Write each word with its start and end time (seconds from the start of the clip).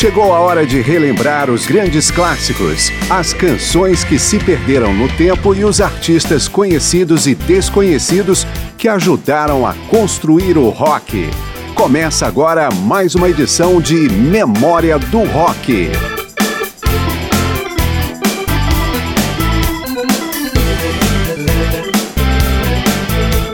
Chegou 0.00 0.32
a 0.32 0.40
hora 0.40 0.66
de 0.66 0.80
relembrar 0.80 1.50
os 1.50 1.66
grandes 1.66 2.10
clássicos, 2.10 2.90
as 3.10 3.34
canções 3.34 4.02
que 4.02 4.18
se 4.18 4.38
perderam 4.38 4.94
no 4.94 5.06
tempo 5.14 5.54
e 5.54 5.62
os 5.62 5.78
artistas 5.78 6.48
conhecidos 6.48 7.26
e 7.26 7.34
desconhecidos 7.34 8.46
que 8.78 8.88
ajudaram 8.88 9.66
a 9.66 9.74
construir 9.90 10.56
o 10.56 10.70
rock. 10.70 11.28
Começa 11.74 12.26
agora 12.26 12.70
mais 12.70 13.14
uma 13.14 13.28
edição 13.28 13.78
de 13.78 14.08
Memória 14.08 14.98
do 14.98 15.22
Rock. 15.24 15.90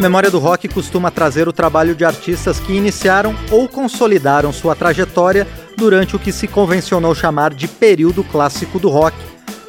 Memória 0.01 0.31
do 0.31 0.39
Rock 0.39 0.69
costuma 0.69 1.11
trazer 1.11 1.49
o 1.49 1.53
trabalho 1.53 1.93
de 1.93 2.05
artistas 2.05 2.61
que 2.61 2.73
iniciaram 2.73 3.35
ou 3.51 3.67
consolidaram 3.67 4.53
sua 4.53 4.77
trajetória 4.77 5.45
durante 5.77 6.17
o 6.17 6.19
que 6.19 6.33
se 6.33 6.49
convencionou 6.49 7.15
chamar 7.15 7.53
de 7.53 7.69
período 7.69 8.25
clássico 8.25 8.79
do 8.79 8.89
rock, 8.89 9.17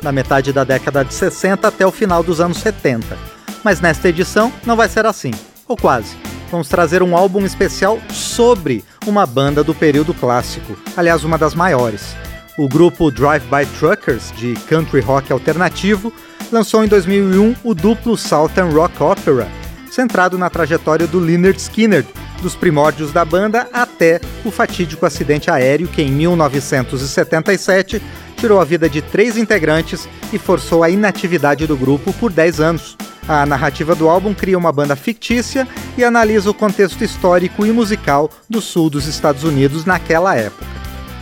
na 0.01 0.11
metade 0.11 0.53
da 0.53 0.63
década 0.63 1.03
de 1.03 1.13
60 1.13 1.67
até 1.67 1.85
o 1.85 1.91
final 1.91 2.23
dos 2.23 2.39
anos 2.39 2.57
70. 2.57 3.17
Mas 3.63 3.81
nesta 3.81 4.09
edição 4.09 4.51
não 4.65 4.75
vai 4.75 4.87
ser 4.87 5.05
assim, 5.05 5.31
ou 5.67 5.75
quase. 5.75 6.15
Vamos 6.49 6.69
trazer 6.69 7.03
um 7.03 7.17
álbum 7.17 7.45
especial 7.45 7.99
sobre 8.09 8.83
uma 9.05 9.25
banda 9.25 9.63
do 9.63 9.75
período 9.75 10.13
clássico, 10.13 10.77
aliás, 10.95 11.23
uma 11.23 11.37
das 11.37 11.53
maiores. 11.53 12.15
O 12.57 12.67
grupo 12.69 13.11
Drive-By 13.11 13.65
Truckers, 13.77 14.31
de 14.37 14.53
country 14.67 15.01
rock 15.01 15.31
alternativo, 15.31 16.11
lançou 16.51 16.83
em 16.83 16.87
2001 16.87 17.55
o 17.63 17.73
duplo 17.73 18.17
Southern 18.17 18.73
Rock 18.73 19.03
Opera, 19.03 19.47
centrado 19.91 20.37
na 20.37 20.49
trajetória 20.49 21.05
do 21.05 21.19
Lynyrd 21.19 21.59
Skynyrd, 21.59 22.07
dos 22.41 22.55
primórdios 22.55 23.11
da 23.11 23.25
banda 23.25 23.67
até 23.73 24.19
o 24.45 24.51
fatídico 24.51 25.05
acidente 25.05 25.49
aéreo 25.49 25.87
que, 25.87 26.01
em 26.01 26.11
1977, 26.11 28.01
tirou 28.37 28.59
a 28.59 28.65
vida 28.65 28.89
de 28.89 29.01
três 29.01 29.37
integrantes 29.37 30.07
e 30.31 30.37
forçou 30.37 30.83
a 30.83 30.89
inatividade 30.89 31.65
do 31.65 31.75
grupo 31.75 32.13
por 32.13 32.31
10 32.31 32.59
anos. 32.59 32.97
A 33.27 33.45
narrativa 33.45 33.93
do 33.93 34.07
álbum 34.07 34.33
cria 34.33 34.57
uma 34.57 34.71
banda 34.71 34.95
fictícia 34.95 35.67
e 35.97 36.03
analisa 36.03 36.49
o 36.49 36.53
contexto 36.53 37.03
histórico 37.03 37.65
e 37.65 37.71
musical 37.71 38.29
do 38.49 38.61
sul 38.61 38.89
dos 38.89 39.05
Estados 39.05 39.43
Unidos 39.43 39.83
naquela 39.83 40.35
época. 40.35 40.65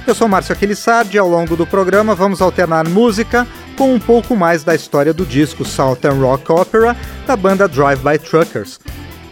Eu 0.05 0.13
sou 0.13 0.27
Márcio 0.27 0.53
Aquilissardi 0.53 1.17
e 1.17 1.19
ao 1.19 1.27
longo 1.27 1.55
do 1.55 1.65
programa 1.65 2.13
vamos 2.13 2.41
alternar 2.41 2.87
música 2.87 3.47
com 3.75 3.91
um 3.91 3.99
pouco 3.99 4.35
mais 4.35 4.63
da 4.63 4.75
história 4.75 5.11
do 5.11 5.25
disco 5.25 5.65
Southern 5.65 6.19
Rock 6.21 6.51
Opera 6.51 6.95
da 7.25 7.35
banda 7.35 7.67
Drive-By 7.67 8.19
Truckers. 8.19 8.79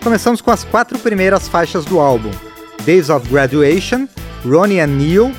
Começamos 0.04 0.42
com 0.42 0.52
as 0.52 0.66
quatro 0.66 1.00
primeiras 1.00 1.48
faixas 1.48 1.86
do 1.86 1.98
álbum: 1.98 2.30
Days 2.86 3.10
of 3.10 3.28
Graduation, 3.30 4.06
Ronnie 4.46 4.82
and 4.82 4.88
Neil, 4.88 5.32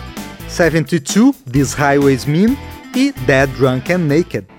72, 0.48 1.34
These 1.50 1.76
Highways 1.76 2.24
Mean 2.24 2.56
e 2.96 3.12
Dead, 3.26 3.50
Drunk 3.58 3.92
and 3.92 3.98
Naked. 3.98 4.53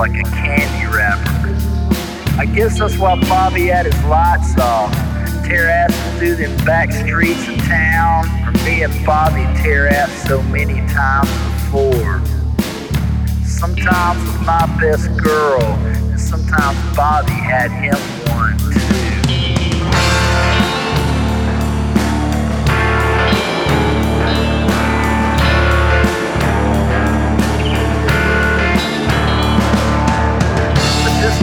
Like 0.00 0.14
a 0.14 0.22
candy 0.30 0.96
wrapper. 0.96 1.54
I 2.38 2.46
guess 2.46 2.78
that's 2.78 2.96
why 2.96 3.20
Bobby 3.28 3.66
had 3.66 3.84
his 3.84 4.04
lights 4.04 4.58
off. 4.58 4.90
Tear 5.44 5.68
ass 5.68 6.18
through 6.18 6.36
them 6.36 6.56
back 6.64 6.90
streets 6.90 7.46
of 7.46 7.58
town. 7.66 8.24
For 8.44 8.64
me 8.64 8.82
and 8.82 9.04
Bobby 9.04 9.44
tear 9.60 9.88
ass 9.88 10.10
so 10.26 10.40
many 10.44 10.76
times 10.88 11.28
before. 11.52 12.22
Sometimes 13.44 14.22
with 14.22 14.46
my 14.46 14.64
best 14.80 15.14
girl, 15.22 15.62
and 15.62 16.18
sometimes 16.18 16.78
Bobby 16.96 17.32
had 17.32 17.70
him 17.70 17.98
one 18.32 18.56
too. 18.72 19.09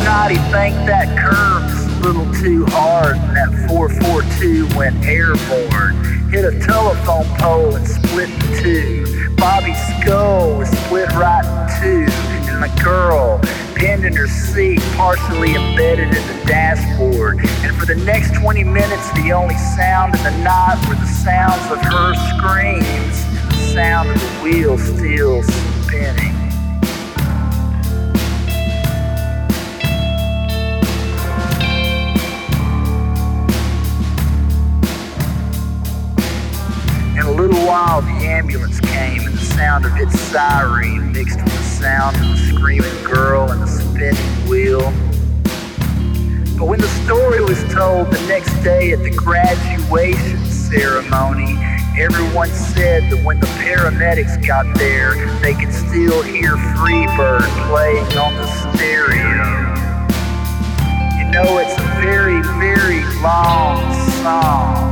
Night 0.08 0.32
he 0.32 0.38
thanked 0.52 0.88
that 0.88 1.08
curve 1.20 1.68
a 1.68 2.00
little 2.00 2.32
too 2.36 2.66
hard, 2.68 3.18
and 3.18 3.36
that 3.36 3.68
442 3.68 4.78
went 4.78 4.96
airborne. 5.04 6.00
Hit 6.32 6.46
a 6.46 6.58
telephone 6.66 7.28
pole 7.38 7.76
and 7.76 7.86
split 7.86 8.30
in 8.30 8.64
two. 8.64 9.36
Bobby's 9.36 9.78
skull 10.00 10.60
was 10.60 10.70
split 10.70 11.12
right 11.12 11.44
in 11.44 11.60
two, 11.82 12.12
and 12.48 12.64
the 12.64 12.72
girl 12.82 13.42
pinned 13.76 14.06
in 14.06 14.16
her 14.16 14.28
seat, 14.28 14.80
partially 14.96 15.56
embedded 15.56 16.16
in 16.16 16.24
the 16.32 16.40
dashboard. 16.48 17.40
And 17.68 17.76
for 17.76 17.86
the 17.86 18.00
next 18.06 18.34
20 18.40 18.64
minutes, 18.64 19.12
the 19.12 19.34
only 19.34 19.58
sound 19.76 20.16
in 20.16 20.24
the 20.24 20.38
night 20.40 20.80
were 20.88 20.96
the 20.96 21.06
sounds 21.06 21.70
of 21.70 21.80
her 21.84 22.16
screams, 22.32 23.18
and 23.28 23.52
the 23.52 23.74
sound 23.76 24.10
of 24.10 24.16
the 24.16 24.40
wheel 24.42 24.78
still 24.78 25.44
spinning. 25.44 26.37
Little 37.48 37.66
while, 37.66 38.02
the 38.02 38.28
ambulance 38.28 38.80
came, 38.82 39.22
and 39.22 39.34
the 39.34 39.46
sound 39.46 39.86
of 39.86 39.96
its 39.96 40.20
siren 40.20 41.14
mixed 41.14 41.38
with 41.38 41.46
the 41.46 41.64
sound 41.64 42.16
of 42.18 42.24
the 42.24 42.38
screaming 42.38 43.04
girl 43.04 43.52
and 43.52 43.62
the 43.62 43.68
spinning 43.68 44.50
wheel. 44.50 44.82
But 46.58 46.68
when 46.68 46.82
the 46.82 46.90
story 47.06 47.42
was 47.42 47.64
told 47.74 48.12
the 48.12 48.20
next 48.28 48.54
day 48.64 48.92
at 48.92 49.02
the 49.02 49.12
graduation 49.12 50.44
ceremony, 50.46 51.56
everyone 51.98 52.50
said 52.50 53.10
that 53.12 53.24
when 53.24 53.40
the 53.40 53.48
paramedics 53.64 54.46
got 54.46 54.66
there, 54.78 55.16
they 55.40 55.54
could 55.54 55.74
still 55.74 56.22
hear 56.24 56.58
Freebird 56.76 57.48
playing 57.70 58.18
on 58.18 58.36
the 58.36 58.48
stereo. 58.76 59.78
You 61.18 61.32
know, 61.32 61.60
it's 61.60 61.80
a 61.80 62.02
very, 62.02 62.42
very 62.60 63.06
long 63.22 63.94
song. 64.22 64.87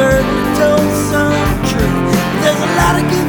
certain 0.00 0.54
told 0.56 0.90
some 1.12 1.44
truth. 1.68 2.12
There's 2.40 2.62
a 2.68 2.70
lot 2.80 2.94
of 2.96 3.10
good. 3.10 3.19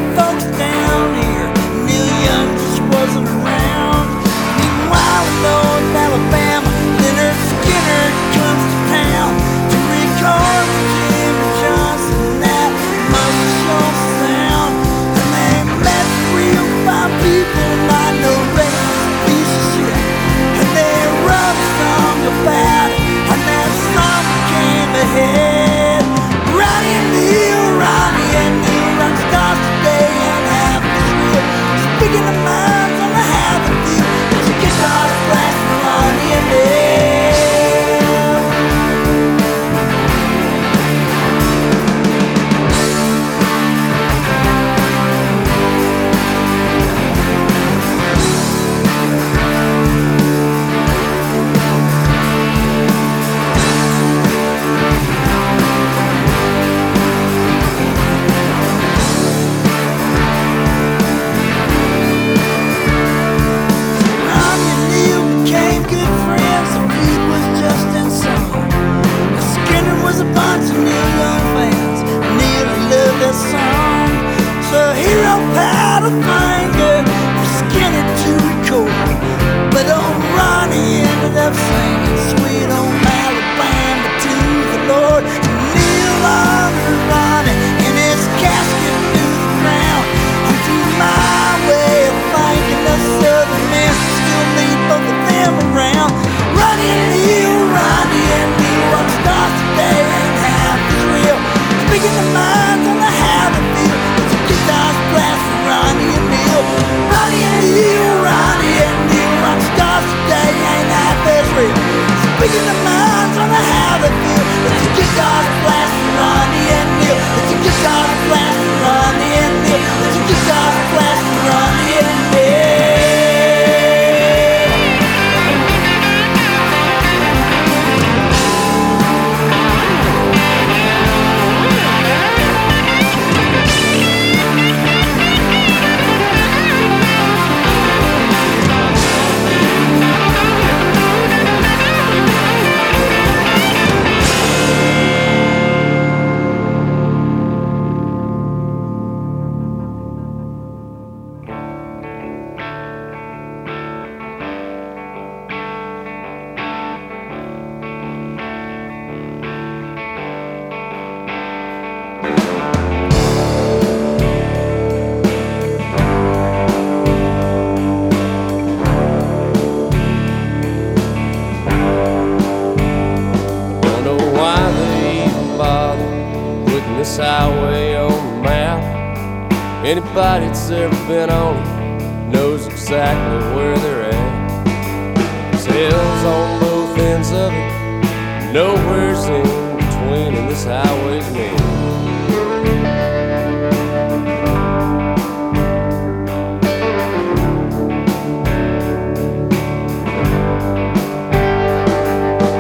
Anybody 179.84 180.46
that's 180.46 180.70
ever 180.70 180.96
been 181.08 181.30
on 181.30 181.58
it 181.58 182.32
knows 182.32 182.66
exactly 182.68 183.40
where 183.56 183.78
they're 183.80 184.04
at. 184.04 185.52
There's 185.52 185.66
hills 185.66 186.24
on 186.24 186.60
both 186.62 186.98
ends 186.98 187.32
of 187.32 187.52
it, 187.52 188.54
nowhere's 188.54 189.26
in 189.26 189.44
between, 189.76 190.36
and 190.36 190.50
this 190.50 190.64
highway's 190.64 191.30
mean. 191.34 191.58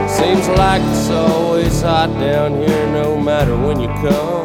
Seems 0.10 0.48
like 0.58 0.81
it's 0.81 1.10
always 1.10 1.81
hot 1.81 2.10
down 2.20 2.58
here, 2.58 2.88
no 2.91 3.17
matter 3.22 3.55
when 3.55 3.79
you 3.79 3.88
come. 3.88 4.40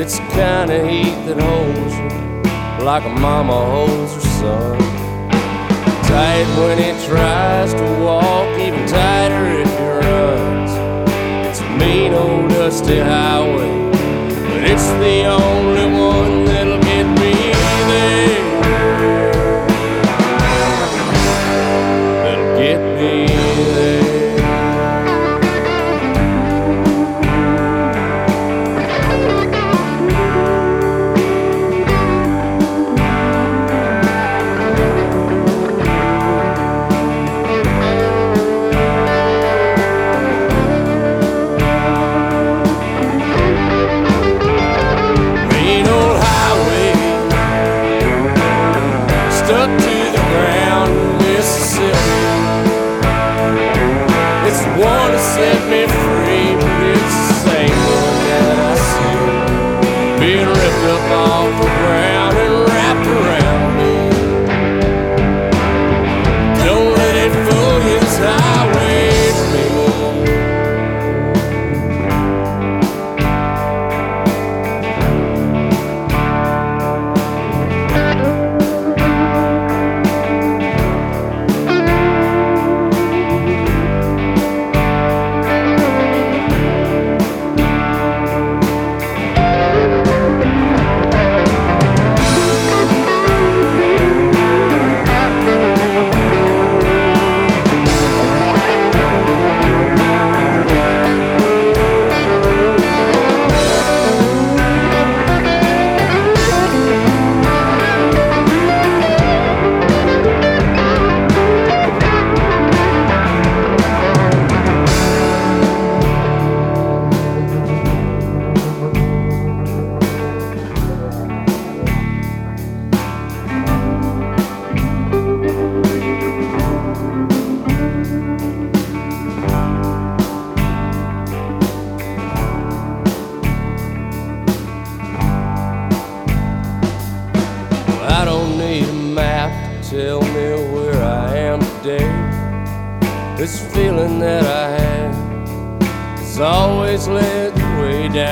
It's 0.00 0.20
the 0.20 0.26
kind 0.28 0.70
of 0.70 0.86
heat 0.88 1.16
that 1.26 1.40
holds 1.40 1.94
you 1.98 2.84
like 2.84 3.04
a 3.04 3.08
mama 3.08 3.52
holds 3.52 4.14
her 4.14 4.20
son. 4.38 4.78
Tight 6.04 6.46
when 6.56 6.78
he 6.78 6.90
tries 7.04 7.74
to 7.74 7.82
walk, 8.00 8.46
even 8.60 8.86
tighter 8.86 9.44
if 9.58 9.68
he 9.76 9.86
runs. 10.06 10.70
It's 11.48 11.60
a 11.60 11.68
mean 11.78 12.14
old 12.14 12.48
dusty 12.50 13.00
highway, 13.00 13.90
but 14.48 14.62
it's 14.70 14.88
the 15.02 15.24
only 15.24 15.86
one 15.98 16.44
that'll 16.44 16.67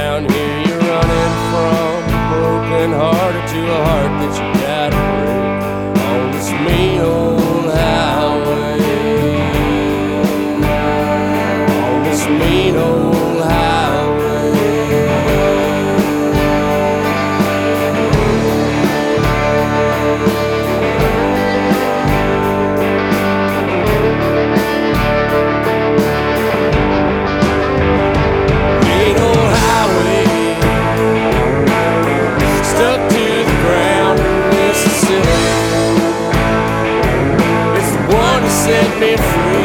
down 0.07 0.23
here. 0.31 0.59
You're 0.67 0.85
running 0.93 1.35
from 1.51 1.97
a 2.15 2.21
broken 2.31 2.89
heart 3.03 3.37
to 3.53 3.61
a 3.77 3.81
heart 3.87 4.13
that 4.21 4.33
you 4.39 4.47
gotta 4.67 5.01
break 5.19 5.53
on 6.11 6.21
this 6.35 6.51
mean 6.65 7.01
old 7.01 7.67
highway. 7.79 8.79
On 11.89 11.99
this 12.07 12.23
mean 12.41 12.77
old 12.77 13.26
me 38.99 39.15
free, 39.15 39.56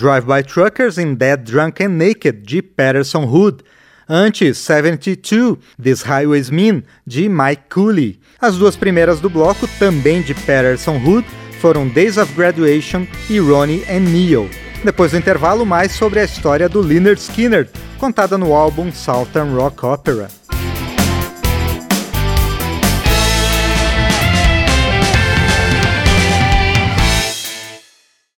Drive-By 0.00 0.44
Truckers 0.44 0.96
in 0.96 1.14
Dead, 1.16 1.44
Drunk 1.44 1.82
and 1.82 1.98
Naked, 1.98 2.46
de 2.46 2.62
Patterson 2.62 3.24
Hood. 3.24 3.62
Antes, 4.08 4.56
72, 4.56 5.58
This 5.78 6.02
Highways 6.02 6.48
Mean, 6.48 6.84
de 7.06 7.28
Mike 7.28 7.64
Cooley. 7.68 8.18
As 8.40 8.56
duas 8.56 8.76
primeiras 8.76 9.20
do 9.20 9.28
bloco, 9.28 9.68
também 9.78 10.22
de 10.22 10.32
Patterson 10.32 10.96
Hood, 10.96 11.26
foram 11.60 11.86
Days 11.86 12.16
of 12.16 12.32
Graduation 12.32 13.06
e 13.28 13.38
Ronnie 13.38 13.84
and 13.90 14.00
Neil. 14.10 14.48
Depois 14.82 15.10
do 15.10 15.18
intervalo, 15.18 15.66
mais 15.66 15.92
sobre 15.92 16.18
a 16.18 16.24
história 16.24 16.66
do 16.66 16.80
Leonard 16.80 17.20
Skinner, 17.20 17.68
contada 17.98 18.38
no 18.38 18.54
álbum 18.54 18.90
Southern 18.90 19.54
Rock 19.54 19.84
Opera. 19.84 20.28